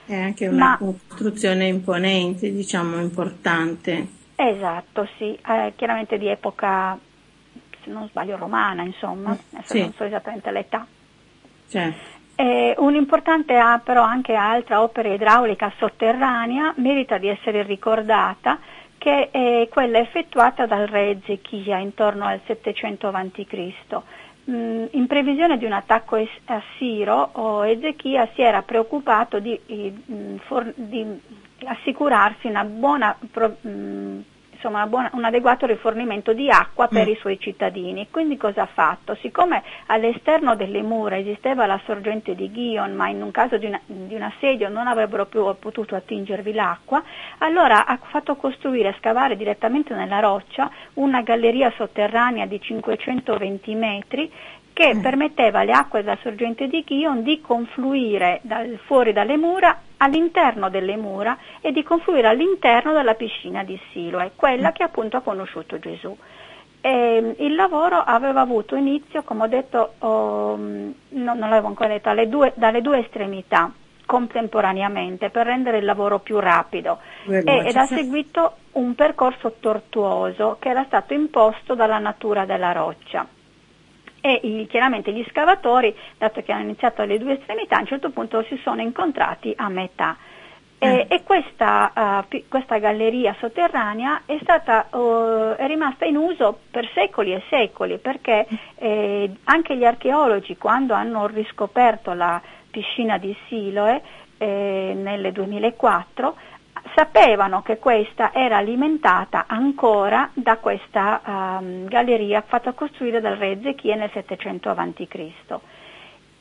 [0.07, 4.07] È anche una Ma, costruzione imponente, diciamo importante.
[4.35, 6.97] Esatto, sì, eh, chiaramente di epoca
[7.89, 9.79] se non sbaglio romana, insomma, adesso sì.
[9.81, 10.85] non so esattamente l'età.
[11.67, 12.17] Certo.
[12.35, 18.59] Eh, un'importante però anche altra opera idraulica sotterranea merita di essere ricordata
[18.97, 24.01] che è quella effettuata dal re Ezechia intorno al 700 a.C.
[24.49, 29.59] Mm, in previsione di un attacco assiro, Ezechia si era preoccupato di,
[30.11, 30.37] mm,
[30.75, 31.21] di
[31.65, 33.15] assicurarsi una buona
[33.67, 34.19] mm,
[34.59, 37.11] insomma, buona, un adeguato rifornimento di acqua per mm.
[37.11, 38.07] i suoi cittadini.
[38.11, 39.15] Quindi cosa ha fatto?
[39.21, 43.79] Siccome all'esterno delle mura esisteva la sorgente di Ghion, ma in un caso di, una,
[43.85, 47.01] di un assedio non avrebbero più potuto attingervi l'acqua,
[47.37, 54.29] allora ha fatto costruire, scavare direttamente nella roccia una galleria sotterranea di 520 metri
[54.79, 55.01] che mm.
[55.01, 60.95] permetteva alle acque della sorgente di Ghion di confluire dal, fuori dalle mura all'interno delle
[60.95, 66.15] mura e di confluire all'interno della piscina di Siloe, quella che appunto ha conosciuto Gesù.
[66.79, 72.25] E il lavoro aveva avuto inizio, come ho detto, oh, no, non l'avevo ancora detto,
[72.27, 73.73] due, dalle due estremità
[74.05, 80.69] contemporaneamente per rendere il lavoro più rapido e, ed ha seguito un percorso tortuoso che
[80.69, 83.27] era stato imposto dalla natura della roccia
[84.21, 88.09] e i, chiaramente gli scavatori, dato che hanno iniziato alle due estremità, a un certo
[88.09, 90.17] punto si sono incontrati a metà.
[90.81, 91.07] Eh.
[91.09, 97.33] E, questa, uh, questa, galleria sotterranea è, stata, uh, è, rimasta in uso per secoli
[97.33, 102.41] e secoli perché eh, anche gli archeologi quando hanno riscoperto la
[102.71, 104.01] piscina di Siloe
[104.37, 106.35] eh, nel 2004
[106.95, 111.21] sapevano che questa era alimentata ancora da questa
[111.59, 115.59] um, galleria fatta costruire dal re Ezechia nel 700 a.C.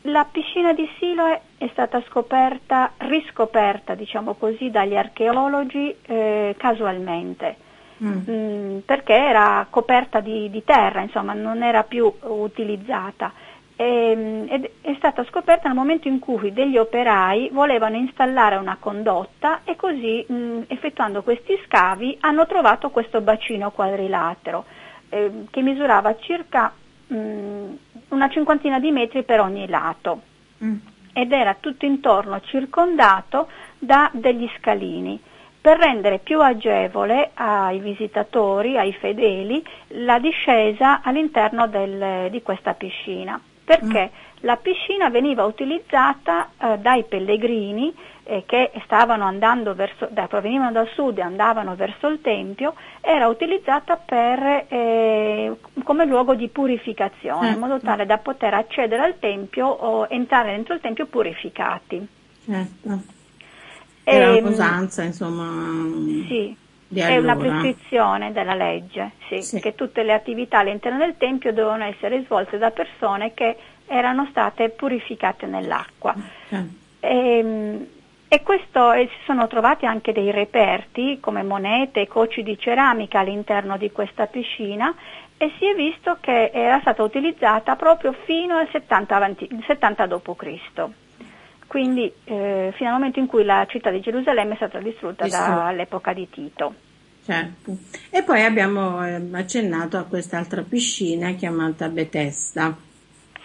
[0.03, 7.57] La piscina di Siloe è stata scoperta, riscoperta, diciamo così, dagli archeologi eh, casualmente,
[8.03, 8.07] mm.
[8.07, 13.33] mh, mm, perché era coperta di, di terra, insomma, non era più utilizzata
[13.81, 19.61] Ehm, ed è stata scoperta nel momento in cui degli operai volevano installare una condotta
[19.63, 24.65] e così mh, effettuando questi scavi hanno trovato questo bacino quadrilatero
[25.11, 26.73] eh, che misurava circa
[27.07, 27.17] mh,
[28.09, 30.23] una cinquantina di metri per ogni lato.
[30.65, 30.77] Mm.
[31.13, 33.49] ed era tutto intorno circondato
[33.79, 35.21] da degli scalini.
[35.61, 39.65] Per rendere più agevole ai visitatori, ai fedeli,
[40.05, 44.37] la discesa all'interno del, di questa piscina perché mm.
[44.47, 47.95] la piscina veniva utilizzata eh, dai pellegrini
[48.25, 53.29] eh, che stavano andando verso, da, provenivano dal sud e andavano verso il Tempio, era
[53.29, 55.55] utilizzata per, eh,
[55.85, 57.85] come luogo di purificazione, in modo mm.
[57.85, 62.07] tale da poter accedere al Tempio o entrare dentro il Tempio purificati.
[62.47, 63.03] Certo.
[64.05, 65.45] Era e, usanza, insomma.
[66.27, 66.57] Sì.
[66.91, 69.61] È una prescrizione della legge, sì, sì.
[69.61, 74.71] che tutte le attività all'interno del Tempio dovevano essere svolte da persone che erano state
[74.71, 76.15] purificate nell'acqua.
[76.47, 76.79] Okay.
[77.01, 77.87] E, ehm,
[78.29, 83.21] e, questo, e si sono trovati anche dei reperti come monete e coci di ceramica
[83.21, 84.95] all'interno di questa piscina
[85.39, 90.89] e si è visto che era stata utilizzata proprio fino al 70, avanti, 70 d.C.
[91.69, 96.13] Quindi eh, fino al momento in cui la città di Gerusalemme è stata distrutta dall'epoca
[96.13, 96.75] di Tito.
[97.25, 97.77] Certo.
[98.11, 102.75] E poi abbiamo eh, accennato a quest'altra piscina chiamata Betesta.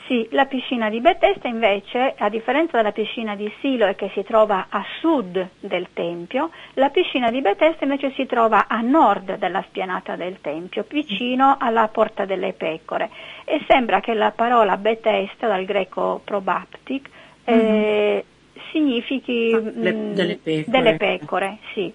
[0.07, 4.67] Sì, la piscina di Betesta invece, a differenza della piscina di Siloe che si trova
[4.69, 10.17] a sud del Tempio, la piscina di Betesta invece si trova a nord della spianata
[10.17, 13.09] del Tempio, vicino alla Porta delle Pecore.
[13.45, 17.09] E sembra che la parola Betesta, dal greco probaptic,
[17.45, 18.25] eh,
[18.71, 20.63] significhi Le, mm, delle pecore.
[20.67, 21.93] Delle pecore sì.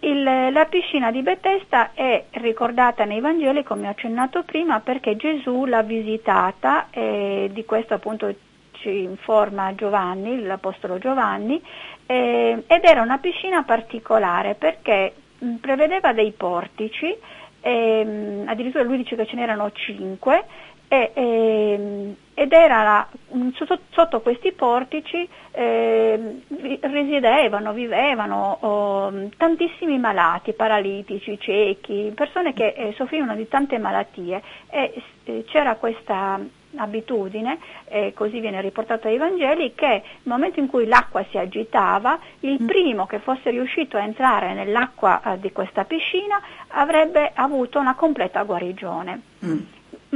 [0.00, 5.64] Il, la piscina di Betesta è ricordata nei Vangeli, come ho accennato prima, perché Gesù
[5.64, 8.32] l'ha visitata e di questo appunto
[8.72, 11.60] ci informa Giovanni, l'Apostolo Giovanni,
[12.06, 17.14] eh, ed era una piscina particolare perché mh, prevedeva dei portici,
[17.60, 20.44] eh, addirittura lui dice che ce n'erano cinque,
[20.88, 23.08] e, e, ehm, ed era
[23.54, 26.42] sotto, sotto questi portici eh,
[26.82, 35.02] risiedevano, vivevano oh, tantissimi malati, paralitici, ciechi, persone che eh, soffrivano di tante malattie e
[35.24, 36.38] eh, c'era questa
[36.76, 42.18] abitudine, eh, così viene riportato ai Vangeli, che nel momento in cui l'acqua si agitava,
[42.40, 42.66] il mm.
[42.66, 48.42] primo che fosse riuscito a entrare nell'acqua eh, di questa piscina avrebbe avuto una completa
[48.42, 49.22] guarigione.
[49.42, 49.58] Mm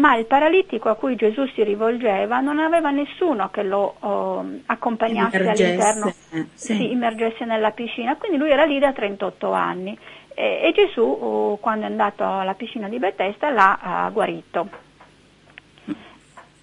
[0.01, 5.37] ma il paralitico a cui Gesù si rivolgeva non aveva nessuno che lo oh, accompagnasse
[5.37, 6.75] immergesse, all'interno, eh, sì.
[6.75, 9.97] sì, immergesse nella piscina, quindi lui era lì da 38 anni
[10.35, 14.69] e, e Gesù oh, quando è andato alla piscina di Bethesda l'ha uh, guarito.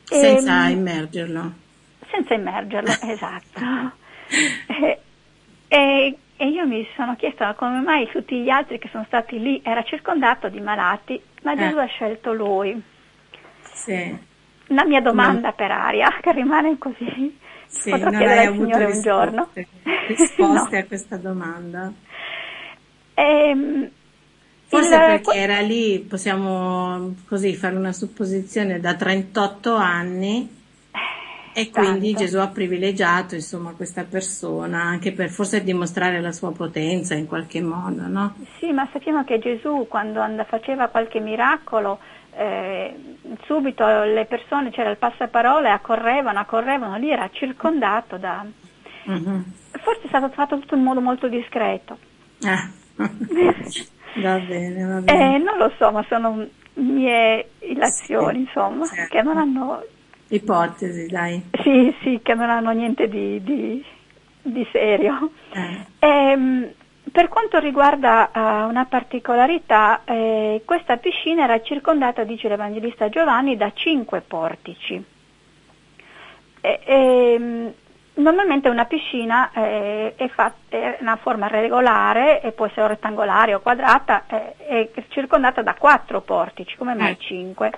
[0.04, 1.52] Senza e, ehm, immergerlo?
[2.10, 3.96] senza immergerlo, esatto.
[4.68, 5.00] E,
[5.68, 9.62] e, e, io mi sono chiesto come mai tutti gli altri che sono stati lì
[9.64, 11.58] era circondato di malati, ma eh.
[11.58, 12.96] Gesù ha scelto lui.
[13.78, 14.18] Sì.
[14.68, 15.54] La mia domanda ma...
[15.54, 19.50] per aria, che rimane così, sì, potrò chiedere al Signore un giorno.
[20.08, 20.80] Risposte no.
[20.80, 21.94] a questa domanda.
[23.14, 23.90] Ehm,
[24.66, 25.00] Forse il...
[25.00, 30.56] perché era lì, possiamo così fare una supposizione, da 38 anni
[31.54, 32.24] e quindi Tanto.
[32.24, 37.62] Gesù ha privilegiato insomma questa persona anche per forse dimostrare la sua potenza in qualche
[37.62, 38.36] modo, no?
[38.60, 41.98] Sì, ma sappiamo che Gesù quando and- faceva qualche miracolo
[42.38, 42.96] eh,
[43.46, 48.46] subito le persone, c'era il passaparole, accorrevano, accorrevano, lì era circondato da...
[49.06, 49.44] Uh-huh.
[49.72, 51.98] Forse è stato fatto tutto in modo molto discreto.
[52.44, 52.70] Ah.
[52.98, 55.36] va bene, va bene.
[55.36, 59.16] Eh, non lo so, ma sono mie illazioni, sì, insomma, certo.
[59.16, 59.84] che non hanno...
[60.30, 61.42] Ipotesi, dai.
[61.64, 63.84] Sì, sì, che non hanno niente di, di,
[64.42, 65.32] di serio.
[65.54, 65.86] Eh.
[66.00, 66.70] Ehm,
[67.18, 68.40] per quanto riguarda uh,
[68.70, 75.04] una particolarità, eh, questa piscina era circondata, dice l'Evangelista Giovanni, da cinque portici.
[76.62, 77.74] E, e,
[78.14, 83.62] normalmente una piscina eh, è, fatta, è, una forma regolare, e può essere rettangolare o
[83.62, 87.18] quadrata, eh, è circondata da quattro portici, come mai eh.
[87.18, 87.72] cinque?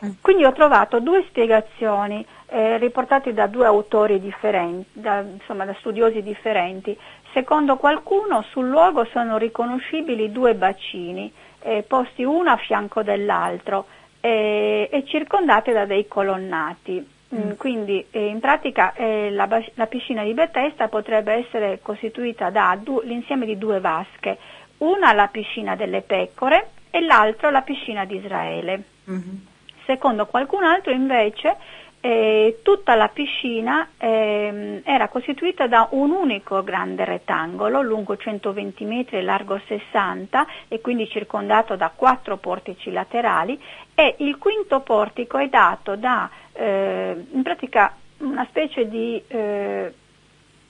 [0.00, 0.14] Eh.
[0.20, 6.22] Quindi ho trovato due spiegazioni eh, riportate da due autori differenti, da, insomma da studiosi
[6.22, 6.96] differenti.
[7.36, 11.30] Secondo qualcuno sul luogo sono riconoscibili due bacini,
[11.60, 13.84] eh, posti uno a fianco dell'altro
[14.20, 17.06] eh, e circondati da dei colonnati.
[17.34, 17.50] Mm.
[17.58, 23.58] Quindi eh, in pratica eh, la, la, piscina di Bethesda potrebbe essere costituita dall'insieme di
[23.58, 24.38] due vasche,
[24.78, 28.82] una la piscina delle pecore e l'altra la piscina di Israele.
[29.10, 29.36] Mm-hmm.
[29.84, 31.54] Secondo qualcun altro invece
[32.00, 39.16] eh, tutta la piscina eh, era costituita da un unico grande rettangolo lungo 120 metri
[39.18, 43.60] e largo 60 e quindi circondato da quattro portici laterali
[43.94, 49.92] e il quinto portico è dato da eh, in pratica una specie di, eh,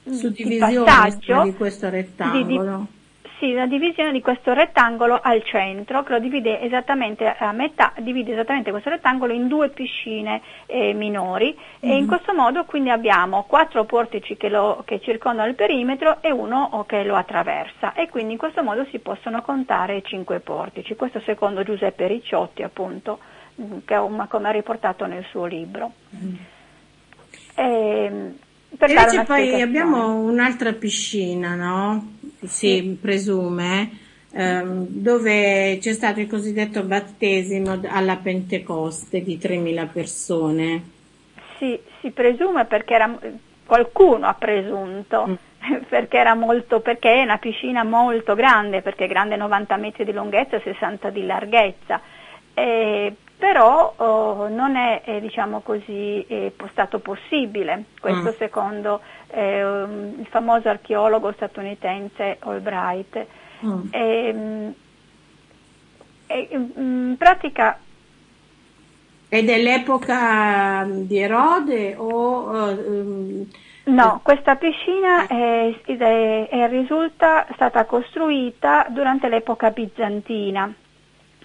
[0.02, 2.44] di passaggio di questo rettangolo.
[2.44, 2.95] Di, di,
[3.38, 8.32] sì, la divisione di questo rettangolo al centro che lo divide esattamente a metà, divide
[8.32, 11.92] esattamente questo rettangolo in due piscine eh, minori mm-hmm.
[11.92, 12.08] e in mhm.
[12.08, 17.04] questo modo quindi abbiamo quattro portici che, lo, che, circondano il perimetro e uno che
[17.04, 20.96] lo attraversa e quindi in questo modo si possono contare cinque portici.
[20.96, 23.18] Questo secondo Giuseppe Ricciotti appunto,
[23.60, 23.96] mm, che,
[24.28, 25.92] come ha riportato nel suo libro.
[26.14, 26.34] Mm-hmm.
[27.54, 28.34] E,
[28.76, 32.14] per Invece poi abbiamo un'altra piscina, no?
[32.42, 33.90] Si presume,
[34.32, 40.82] ehm, dove c'è stato il cosiddetto battesimo alla Pentecoste di 3.000 persone.
[41.58, 43.18] Sì, si presume perché era,
[43.64, 45.26] qualcuno ha presunto.
[45.26, 45.34] Mm.
[45.88, 50.12] Perché, era molto, perché è una piscina molto grande, perché è grande 90 metri di
[50.12, 52.00] lunghezza e 60 di larghezza.
[52.54, 58.38] E però oh, non è, eh, diciamo così, eh, stato possibile, questo mm.
[58.38, 63.26] secondo eh, il famoso archeologo statunitense Albright.
[63.64, 63.86] Mm.
[63.90, 64.74] E,
[66.26, 67.78] e, in pratica
[69.28, 72.48] è dell'epoca di Erode o...
[72.48, 73.46] Um,
[73.84, 80.72] no, questa piscina è, è, è, risulta stata costruita durante l'epoca bizantina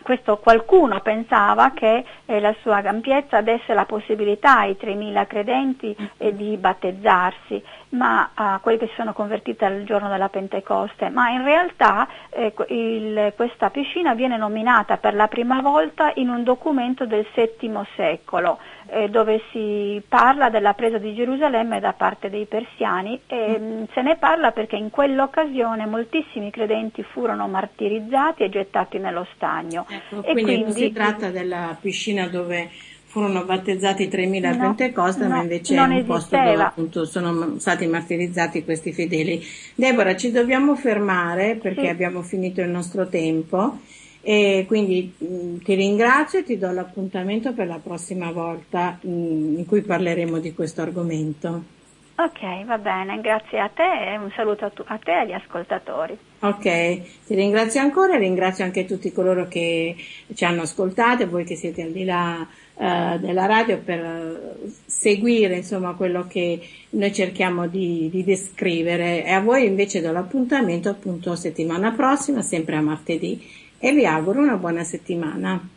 [0.02, 6.36] questo qualcuno pensava che eh, la sua ampiezza desse la possibilità ai 3.000 credenti eh,
[6.36, 11.44] di battezzarsi, ma a quelli che si sono convertiti al giorno della Pentecoste, ma in
[11.44, 17.26] realtà eh, il, questa piscina viene nominata per la prima volta in un documento del
[17.34, 18.60] VII secolo
[18.92, 23.64] eh, dove si parla della presa di Gerusalemme da parte dei persiani e mm.
[23.64, 23.84] mm.
[23.94, 29.86] se ne parla perché in quell'occasione moltissimi credenti furono martirizzati e gettati nello stagno.
[29.90, 32.70] Ecco, quindi, quindi non si tratta della piscina dove
[33.12, 36.14] furono battezzati 3.000 a no, Pentecoste, no, ma invece è un esisteva.
[36.14, 39.44] posto dove appunto sono stati martirizzati questi fedeli.
[39.76, 41.88] Deborah, ci dobbiamo fermare perché sì.
[41.88, 43.80] abbiamo finito il nostro tempo.
[44.22, 49.66] E quindi mh, ti ringrazio e ti do l'appuntamento per la prossima volta mh, in
[49.68, 51.80] cui parleremo di questo argomento.
[52.16, 55.32] Ok, va bene, grazie a te e un saluto a, tu, a te e agli
[55.34, 56.16] ascoltatori.
[56.42, 59.96] Ok, ti ringrazio ancora e ringrazio anche tutti coloro che
[60.34, 62.48] ci hanno ascoltato e voi che siete al di là
[62.82, 66.60] uh, della radio per seguire insomma quello che
[66.92, 72.76] noi cerchiamo di, di descrivere e a voi invece do l'appuntamento appunto settimana prossima, sempre
[72.76, 73.42] a martedì
[73.78, 75.70] e vi auguro una buona settimana.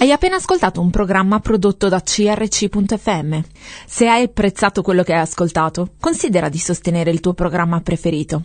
[0.00, 3.40] Hai appena ascoltato un programma prodotto da crc.fm.
[3.84, 8.44] Se hai apprezzato quello che hai ascoltato, considera di sostenere il tuo programma preferito.